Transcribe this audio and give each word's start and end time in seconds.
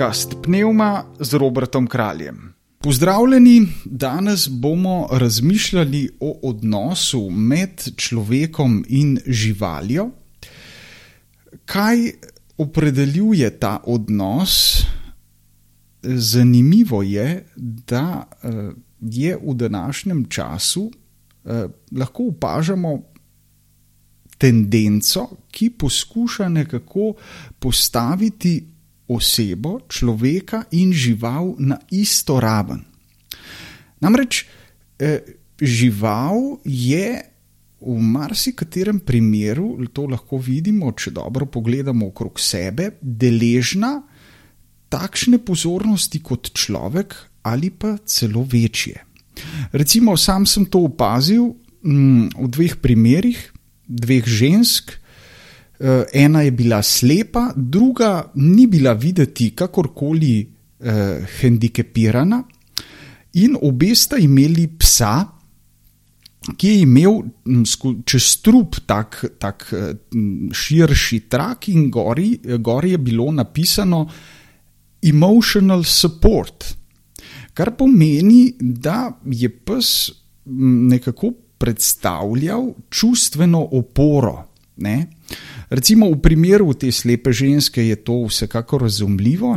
podcast 0.00 0.32
Pneuma 0.42 1.04
z 1.18 1.34
Robertom 1.34 1.86
Kraljem. 1.86 2.54
Pozdravljeni, 2.78 3.66
danes 3.84 4.48
bomo 4.48 5.08
razmišljali 5.12 6.08
o 6.20 6.40
odnosu 6.42 7.30
med 7.30 7.84
človekom 7.96 8.84
in 8.88 9.18
živaljo. 9.26 10.08
Kaj 11.64 11.96
opredeljuje 12.56 13.50
ta 13.58 13.82
odnos? 13.84 14.80
Zanimivo 16.02 17.02
je, 17.02 17.44
da 17.56 18.24
eh, 18.42 18.72
je 19.00 19.36
v 19.36 19.54
današnjem 19.54 20.24
času 20.28 20.90
eh, 21.44 21.66
lahko 21.92 22.30
opažamo 22.32 23.02
tendenco, 24.38 25.28
ki 25.50 25.70
poskuša 25.70 26.48
nekako 26.48 27.14
postaviti 27.58 28.79
osebo, 29.10 29.80
človeka 29.90 30.64
in 30.78 30.94
žival 30.94 31.56
na 31.58 31.80
isto 31.90 32.38
raven. 32.40 32.84
Namreč 34.00 34.44
eh, 34.98 35.20
žival 35.60 36.62
je 36.64 37.20
v 37.80 37.96
marsikaterem 37.96 39.00
primeru, 39.00 39.80
to 39.92 40.04
lahko 40.04 40.36
vidimo, 40.36 40.92
če 40.92 41.14
dobro 41.16 41.48
pogledamo 41.48 42.12
okrog 42.12 42.36
sebe, 42.40 42.92
deležna 43.00 44.02
takšne 44.90 45.40
pozornosti 45.40 46.20
kot 46.20 46.52
človek 46.52 47.14
ali 47.46 47.70
pa 47.72 47.96
celo 48.04 48.44
večje. 48.44 49.00
Recimo, 49.72 50.16
sam 50.20 50.44
sem 50.44 50.66
to 50.68 50.84
opazil 50.84 51.54
mm, 51.80 52.36
v 52.36 52.48
dveh 52.52 52.74
primerih, 52.84 53.38
dveh 53.88 54.26
žensk. 54.28 54.99
Eh, 55.80 56.04
ena 56.12 56.42
je 56.42 56.50
bila 56.50 56.82
slepa, 56.82 57.52
druga 57.56 58.32
ni 58.34 58.66
bila 58.66 58.92
videti 58.92 59.50
kakorkoli 59.56 60.40
eh, 60.80 61.26
hendikepirana, 61.40 62.42
in 63.32 63.56
obe 63.62 63.94
sta 63.96 64.18
imeli 64.20 64.66
psa, 64.76 65.14
ki 66.56 66.68
je 66.68 66.82
imel 66.82 67.22
mm, 67.24 67.62
čez 68.04 68.26
trup 68.44 68.76
tak, 68.84 69.22
tak 69.40 69.64
mm, 69.72 70.50
širši 70.52 71.20
trak, 71.32 71.70
in 71.72 71.88
gori, 71.90 72.34
gori 72.58 72.90
je 72.90 72.98
bilo 72.98 73.30
napisano 73.32 74.02
Emotional 75.00 75.84
Support, 75.84 76.66
kar 77.56 77.72
pomeni, 77.76 78.52
da 78.60 79.14
je 79.24 79.48
pes 79.48 80.10
nekako 80.44 81.32
predstavljal 81.56 82.68
čustveno 82.90 83.64
oporo. 83.72 84.36
Ne? 84.76 85.19
Recimo 85.70 86.10
v 86.10 86.18
primeru 86.22 86.74
te 86.74 86.90
slepe 86.92 87.32
ženske 87.32 87.84
je 87.86 87.96
to 88.04 88.24
vsekakor 88.26 88.82
razumljivo, 88.82 89.56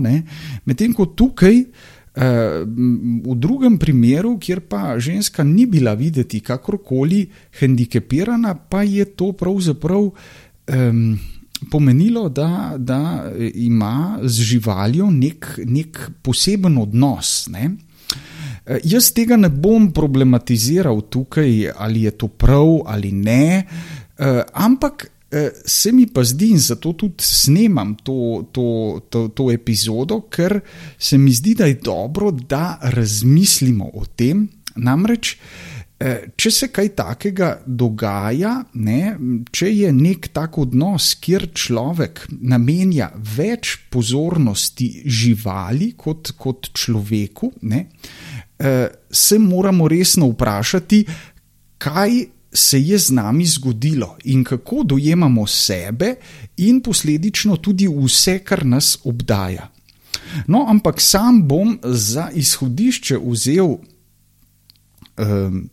medtem 0.65 0.93
ko 0.93 1.05
tukaj, 1.05 1.59
eh, 1.59 2.63
v 3.25 3.35
drugem 3.35 3.77
primeru, 3.77 4.37
kjer 4.37 4.61
pa 4.69 4.99
ženska 4.99 5.43
ni 5.43 5.65
bila 5.65 5.93
videti 5.93 6.39
kakorkoli 6.39 7.27
hendikepirana, 7.59 8.55
pa 8.55 8.83
je 8.83 9.05
to 9.05 9.31
pravzaprav 9.31 10.11
um, 10.11 11.19
pomenilo, 11.71 12.29
da, 12.29 12.75
da 12.77 13.31
ima 13.53 14.19
z 14.23 14.41
živaljo 14.41 15.09
nek, 15.11 15.59
nek 15.65 16.11
poseben 16.21 16.77
odnos. 16.77 17.47
Ne? 17.49 17.71
Eh, 18.65 18.79
jaz 18.87 19.11
tega 19.11 19.35
ne 19.37 19.49
bom 19.49 19.89
problematiziral 19.91 21.01
tukaj, 21.11 21.73
ali 21.75 22.05
je 22.07 22.11
to 22.11 22.27
prav 22.27 22.79
ali 22.87 23.11
ne, 23.11 23.65
eh, 24.17 24.41
ampak 24.53 25.03
eh, 25.03 25.12
se 25.65 25.91
mi 25.91 26.07
pa 26.07 26.23
zdi, 26.23 26.51
in 26.53 26.61
zato 26.61 26.93
tudi 26.93 27.25
snemam 27.25 27.95
to, 28.03 28.47
to, 28.51 28.67
to, 29.09 29.27
to 29.33 29.49
epizodo, 29.51 30.23
ker 30.29 30.59
se 30.97 31.17
mi 31.17 31.33
zdi, 31.33 31.55
da 31.57 31.69
je 31.69 31.79
dobro, 31.81 32.31
da 32.31 32.79
razmislimo 32.93 33.89
o 33.93 34.05
tem. 34.05 34.47
Namreč, 34.75 35.35
če 36.37 36.51
se 36.51 36.67
kaj 36.73 36.89
takega 36.97 37.49
dogaja, 37.65 38.55
ne, 38.73 39.13
če 39.53 39.69
je 39.69 39.91
nek 39.93 40.31
tak 40.35 40.57
odnos, 40.61 41.13
kjer 41.21 41.47
človek 41.55 42.25
namenja 42.41 43.11
več 43.37 43.75
pozornosti 43.93 44.89
živali 45.05 45.93
kot, 45.97 46.33
kot 46.37 46.73
človeku, 46.77 47.53
ne, 47.69 47.85
Eh, 48.63 48.87
se 49.09 49.39
moramo 49.39 49.87
resno 49.87 50.27
vprašati, 50.27 51.05
kaj 51.77 52.09
se 52.53 52.81
je 52.81 52.97
z 52.97 53.11
nami 53.11 53.45
zgodilo 53.45 54.17
in 54.23 54.43
kako 54.43 54.83
dojemamo 54.83 55.47
sebe, 55.47 56.15
in 56.57 56.81
posledično 56.81 57.57
tudi 57.57 57.87
vse, 57.87 58.39
kar 58.39 58.65
nas 58.65 58.97
obdaja. 59.03 59.69
No, 60.47 60.65
ampak 60.69 61.01
sam 61.01 61.47
bom 61.47 61.79
za 61.83 62.29
izhodišče 62.33 63.17
vzel 63.25 63.75
um, 65.17 65.69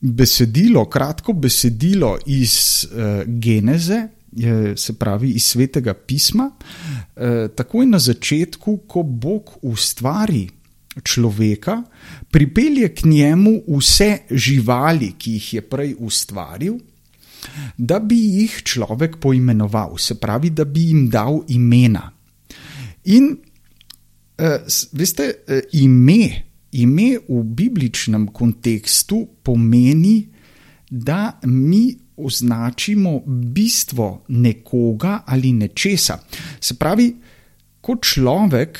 besedilo, 0.00 0.84
kratko 0.84 1.32
besedilo 1.32 2.18
iz 2.26 2.86
uh, 2.90 3.22
Geneze, 3.26 4.08
se 4.76 4.92
pravi 4.92 5.30
iz 5.30 5.44
svetega 5.44 5.94
pisma, 5.94 6.50
uh, 6.50 7.22
takoj 7.54 7.86
na 7.86 7.98
začetku, 7.98 8.76
ko 8.86 9.02
Bog 9.02 9.50
ustvari 9.62 10.48
človeka, 11.02 11.82
pripelje 12.30 12.88
k 12.94 13.06
njemu 13.06 13.62
vse 13.68 14.18
živali, 14.30 15.14
ki 15.18 15.32
jih 15.38 15.54
je 15.54 15.62
prej 15.62 15.94
ustvaril, 15.98 16.78
da 17.76 17.98
bi 17.98 18.18
jih 18.18 18.62
človek 18.64 19.16
poimenoval, 19.20 19.98
se 19.98 20.14
pravi, 20.20 20.50
da 20.50 20.64
bi 20.64 20.90
jim 20.90 21.08
dal 21.08 21.40
imena. 21.48 22.10
In 23.04 23.32
uh, 23.32 24.68
veste, 24.92 25.30
uh, 25.48 25.64
ime, 25.72 26.44
ime 26.72 27.08
v 27.28 27.42
bibličnem 27.44 28.28
kontekstu 28.32 29.26
pomeni, 29.42 30.28
da 30.90 31.38
mi 31.46 31.96
označimo 32.16 33.22
bistvo 33.26 34.24
nekoga 34.28 35.22
ali 35.26 35.52
nečesa. 35.52 36.18
Se 36.60 36.74
pravi, 36.74 37.14
kot 37.80 38.04
človek 38.04 38.78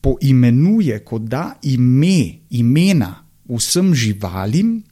poimenuje, 0.00 0.98
kot 1.04 1.22
da 1.22 1.58
ime, 1.62 2.38
imena 2.50 3.14
vsem 3.48 3.94
živalim, 3.94 4.82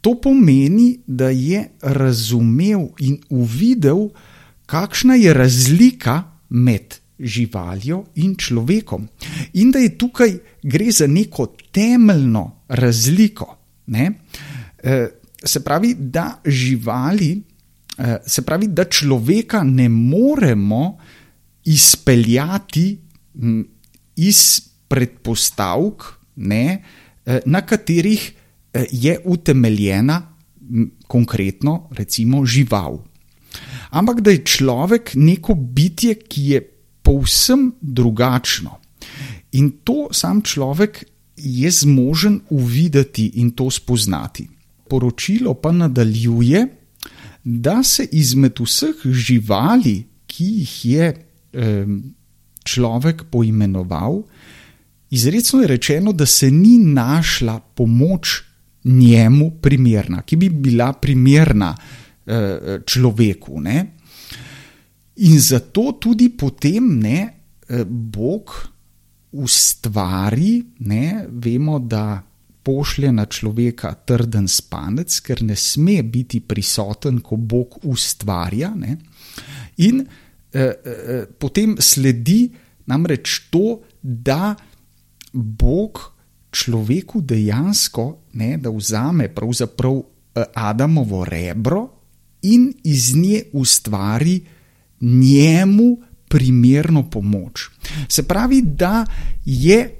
to 0.00 0.14
pomeni, 0.22 0.98
da 1.06 1.30
je 1.30 1.64
razumel 1.82 2.88
in 3.00 3.18
uvidel, 3.30 4.08
kakšna 4.66 5.14
je 5.14 5.34
razlika 5.34 6.22
med 6.48 6.94
živaljo 7.18 8.04
in 8.14 8.36
človekom. 8.36 9.08
In 9.52 9.70
da 9.72 9.78
je 9.78 9.96
tukaj 9.98 10.38
gre 10.62 10.90
za 10.90 11.06
neko 11.06 11.46
temeljno 11.72 12.50
razliko. 12.68 13.56
Ne? 13.86 14.10
Eh, 14.82 15.08
se 15.44 15.64
pravi, 15.64 15.94
da 15.98 16.40
živali, 16.44 17.42
eh, 17.98 18.16
se 18.26 18.42
pravi, 18.42 18.66
da 18.66 18.84
človeka 18.84 19.62
ne 19.62 19.88
moremo 19.88 20.98
izpeljati 21.64 22.98
iz 24.16 24.60
predpostavk, 24.88 26.02
ne, 26.36 26.82
eh, 27.24 27.40
na 27.46 27.60
katerih 27.66 28.32
eh, 28.72 28.86
je 28.92 29.18
utemeljena 29.24 30.22
konkretno, 31.06 31.88
recimo, 31.92 32.44
žival. 32.46 32.98
Ampak 33.90 34.20
da 34.20 34.30
je 34.30 34.44
človek 34.44 35.14
neko 35.14 35.54
bitje, 35.54 36.14
ki 36.14 36.42
je 36.42 36.60
povsem 37.02 37.70
drugačno. 37.80 38.80
In 39.52 39.70
to 39.84 40.08
sam 40.12 40.42
človek 40.42 41.04
je 41.36 41.70
zmožen 41.70 42.40
uvideti 42.50 43.30
in 43.40 43.50
to 43.50 43.70
spoznati. 43.70 44.48
Poročilo 44.88 45.54
pa 45.54 45.72
nadaljuje, 45.72 46.66
da 47.44 47.82
se 47.82 48.08
izmed 48.12 48.58
vseh 48.60 49.06
živali, 49.06 50.02
ki 50.26 50.44
jih 50.44 50.84
je 50.84 51.06
eh, 51.06 51.86
človek 52.66 53.24
poimenoval, 53.30 54.22
izrecno 55.10 55.62
je 55.62 55.66
rečeno, 55.66 56.12
da 56.12 56.26
se 56.26 56.50
ni 56.50 56.78
našla 56.78 57.60
pomoč 57.60 58.42
njemu 58.84 59.50
primerna, 59.62 60.22
ki 60.22 60.36
bi 60.36 60.50
bila 60.50 60.92
primerna 60.92 61.74
eh, 62.26 62.78
človeku. 62.86 63.60
Ne? 63.60 63.86
In 65.16 65.40
zato 65.40 65.96
tudi 66.00 66.30
potem 66.30 66.98
ne, 66.98 67.18
eh, 67.68 67.84
Bog 67.84 68.52
ustvari, 69.32 70.62
ne, 70.78 71.26
vemo, 71.28 71.78
da 71.78 72.22
pošlje 72.62 73.12
na 73.12 73.26
človeka 73.26 73.92
trden 73.94 74.48
spanec, 74.48 75.20
ker 75.22 75.42
ne 75.46 75.56
sme 75.56 76.00
biti 76.02 76.40
prisoten, 76.40 77.20
ko 77.22 77.36
Bog 77.36 77.78
ustvarja. 77.86 78.72
Ne? 78.74 78.96
In 79.86 80.02
potem 81.38 81.74
sledi 81.80 82.50
namreč 82.86 83.50
to, 83.50 83.82
da 84.02 84.54
Bog 85.32 86.16
človeku 86.56 87.20
dejansko, 87.20 88.06
ne, 88.40 88.56
da 88.58 88.70
vzame 88.72 89.28
pravzaprav 89.34 89.96
eh, 90.00 90.44
Adamovo 90.54 91.24
rebro 91.24 91.82
in 92.42 92.70
iz 92.84 93.14
nje 93.16 93.42
ustvari 93.52 94.40
njemu 95.00 95.96
primerno 96.28 97.10
pomoč. 97.10 97.68
Se 98.08 98.22
pravi, 98.22 98.62
da 98.62 99.04
je 99.44 99.98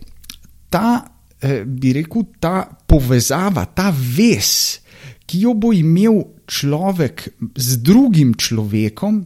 ta, 0.70 1.04
eh, 1.40 1.64
bi 1.66 1.92
rekel, 1.92 2.22
ta 2.40 2.64
povezava, 2.86 3.66
ta 3.66 3.90
vez, 3.90 4.78
ki 5.26 5.40
jo 5.42 5.54
bo 5.54 5.72
imel 5.74 6.22
človek 6.46 7.28
z 7.56 7.82
drugim 7.82 8.34
človekom, 8.38 9.24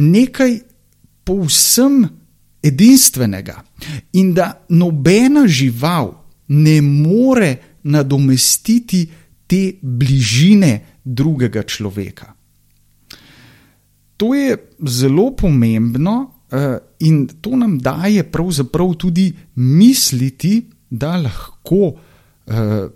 nekaj 0.00 0.58
povsem 1.24 2.02
edinstvenega 2.62 3.60
in 4.12 4.32
da 4.34 4.52
nobena 4.68 5.46
žival 5.48 6.12
ne 6.48 6.80
more 6.82 7.56
nadomestiti 7.82 9.06
te 9.46 9.62
bližine 9.82 11.00
drugega 11.04 11.62
človeka. 11.62 12.34
To 14.16 14.34
je 14.34 14.56
zelo 14.86 15.30
pomembno 15.36 16.16
uh, 16.20 16.76
in 16.98 17.26
to 17.40 17.56
nam 17.56 17.78
daje 17.78 18.22
pravzaprav 18.30 18.94
tudi 18.94 19.32
misliti, 19.54 20.68
da 20.90 21.16
lahko 21.16 21.94
uh, 21.94 22.90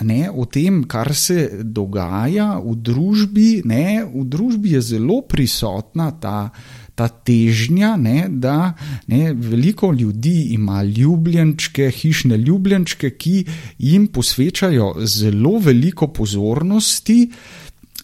ne, 0.00 0.30
o 0.30 0.44
tem, 0.44 0.82
kar 0.88 1.12
se 1.14 1.62
dogaja 1.62 2.56
v 2.64 2.76
družbi. 2.80 3.62
Ne, 3.68 4.04
v 4.08 4.24
družbi 4.24 4.72
je 4.76 4.80
zelo 4.94 5.20
prisotna 5.28 6.10
ta, 6.16 6.48
ta 6.96 7.08
težnja, 7.08 7.94
ne, 8.00 8.26
da 8.28 8.72
ne, 9.12 9.32
veliko 9.36 9.92
ljudi 9.92 10.54
ima 10.56 10.82
ljubljenčke, 10.82 11.90
hišne 11.92 12.40
ljubljenčke, 12.40 13.12
ki 13.16 13.36
jim 13.78 14.08
posvečajo 14.08 14.94
zelo 15.04 15.58
veliko 15.60 16.08
pozornosti. 16.08 17.20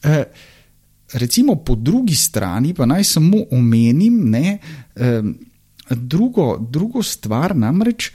Eh, 0.05 0.25
recimo 1.12 1.56
po 1.64 1.75
drugi 1.75 2.14
strani, 2.14 2.75
pa 2.75 2.87
naj 2.87 3.05
samo 3.05 3.46
omenim, 3.50 4.29
ne, 4.31 4.58
eh, 4.96 5.23
drugo, 5.91 6.58
drugo 6.61 7.02
stvar, 7.02 7.56
namreč 7.56 8.12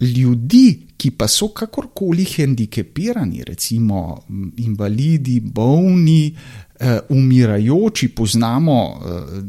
ljudi, 0.00 0.86
ki 0.96 1.10
pa 1.10 1.28
so 1.28 1.48
kakorkoli 1.48 2.24
hendikepirani, 2.24 3.44
recimo 3.44 4.24
invalidi, 4.56 5.40
bolni, 5.40 6.34
uh, 6.80 6.86
umirajoči, 7.08 8.08
poznamo 8.08 8.78
uh, 8.88 9.44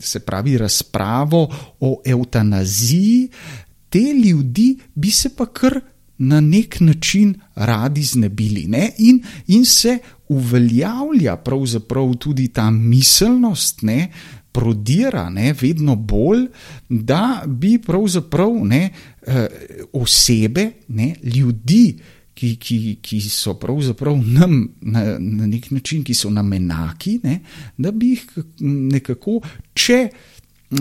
se 0.00 0.20
pravi 0.20 0.58
razpravo 0.58 1.48
o 1.80 2.00
eutanaziji, 2.04 3.28
te 3.88 4.02
ljudi 4.24 4.78
bi 4.94 5.10
se 5.10 5.36
pa 5.36 5.46
kar 5.46 5.80
na 6.18 6.40
nek 6.40 6.80
način 6.80 7.34
radi 7.54 8.02
znebili 8.02 8.64
ne? 8.68 8.90
in, 8.98 9.22
in 9.46 9.64
se 9.64 9.98
uveljavlja 10.28 11.36
pravzaprav 11.36 12.14
tudi 12.14 12.48
ta 12.48 12.70
miselnost. 12.70 13.82
Ne? 13.82 14.12
prodira 14.52 15.30
ne, 15.30 15.54
vedno 15.60 15.96
bolj, 15.96 16.46
da 16.88 17.42
bi 17.46 17.78
pravzaprav 17.78 18.52
ne, 18.64 18.90
eh, 19.26 19.46
osebe, 19.92 20.70
ne, 20.88 21.14
ljudi, 21.22 21.98
ki, 22.34 22.56
ki, 22.56 22.78
ki 23.02 23.20
so 23.20 23.54
pravzaprav 23.60 24.16
nam 24.26 24.68
na, 24.80 25.04
na 25.18 25.46
nek 25.46 25.70
način, 25.70 26.04
ki 26.04 26.14
so 26.14 26.30
nam 26.30 26.52
enaki, 26.52 27.18
ne, 27.22 27.38
da 27.78 27.92
bi 27.92 28.14
jih 28.14 28.28
nekako, 28.60 29.40
če. 29.74 30.04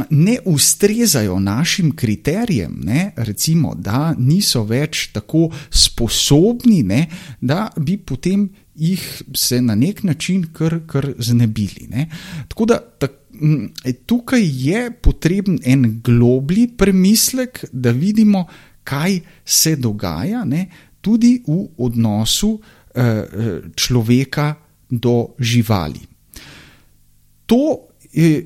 Ne 0.09 0.37
ustrezajo 0.45 1.39
našim 1.39 1.91
kriterijem, 1.95 2.79
ne, 2.83 3.11
recimo, 3.15 3.73
da 3.75 4.13
niso 4.17 4.63
več 4.63 5.09
tako 5.11 5.49
sposobni, 5.69 6.83
ne, 6.83 7.05
da 7.41 7.69
bi 7.75 7.97
potem 7.97 8.49
jih 8.75 9.23
se 9.35 9.61
na 9.61 9.75
nek 9.75 10.03
način 10.03 10.45
kar, 10.53 10.79
kar 10.87 11.13
znebili. 11.19 11.87
Ne. 11.89 12.07
Tako 12.47 12.65
da 12.65 12.79
tak, 12.79 13.11
tukaj 14.05 14.41
je 14.43 14.91
potreben 14.91 15.59
en 15.65 16.01
globlji 16.03 16.67
premislek, 16.77 17.65
da 17.71 17.91
vidimo, 17.91 18.45
kaj 18.83 19.19
se 19.45 19.75
dogaja, 19.75 20.45
ne, 20.45 20.65
tudi 21.01 21.41
v 21.47 21.65
odnosu 21.77 22.59
eh, 22.95 23.03
eh, 23.03 23.61
človeka 23.75 24.55
do 24.89 25.35
živali. 25.39 25.99
To 27.45 27.90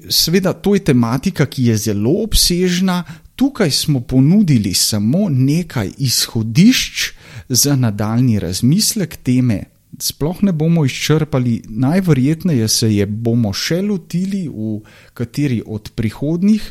seveda, 0.10 0.54
to 0.54 0.76
je 0.76 0.84
tematika, 0.84 1.46
ki 1.46 1.70
je 1.72 1.78
zelo 1.78 2.24
obsežna. 2.24 3.04
Tukaj 3.36 3.72
smo 3.72 4.00
ponudili 4.00 4.74
samo 4.74 5.28
nekaj 5.30 5.92
izhodišč 5.98 7.12
za 7.50 7.76
nadaljni 7.76 8.40
razmislek. 8.40 9.18
Teme 9.24 9.64
sploh 10.00 10.44
ne 10.44 10.52
bomo 10.52 10.86
izčrpali, 10.86 11.64
najverjetneje 11.68 12.68
se 12.68 12.96
je 12.96 13.06
bomo 13.06 13.54
še 13.54 13.82
lotili 13.82 14.48
v 14.50 14.80
kateri 15.14 15.62
od 15.66 15.92
prihodnih 15.96 16.64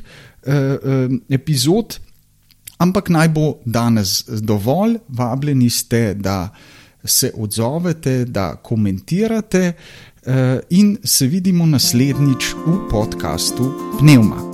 eh, 0.46 0.52
eh, 0.52 1.08
epizod, 1.35 1.99
ampak 2.79 3.08
naj 3.08 3.29
bo 3.29 3.46
danes 3.64 4.25
dovolj, 4.29 4.99
vabljeni 5.08 5.70
ste, 5.70 6.14
da 6.14 6.50
se 7.05 7.33
odzovete, 7.37 8.25
da 8.25 8.56
komentirate 8.56 9.73
eh, 10.27 10.61
in 10.71 10.99
se 11.05 11.27
vidimo 11.27 11.67
naslednjič 11.67 12.55
v 12.67 12.89
podkastu 12.91 13.73
Pneumat. 13.99 14.54